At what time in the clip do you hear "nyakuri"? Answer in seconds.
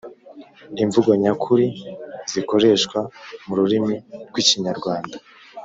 1.21-1.67